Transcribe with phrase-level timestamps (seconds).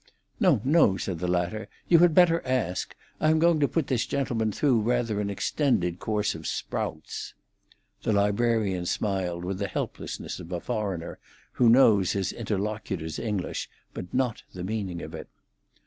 [0.39, 2.95] "No, no!" said the latter; "you had better ask.
[3.19, 7.35] I am going to put this gentleman through rather an extended course of sprouts."
[8.01, 11.19] The librarian smiled with the helplessness of a foreigner,
[11.51, 15.27] who knows his interlocutor's English, but not the meaning of it.